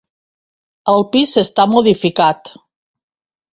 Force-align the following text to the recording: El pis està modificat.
El 0.93 1.05
pis 1.17 1.35
està 1.43 1.67
modificat. 1.75 2.53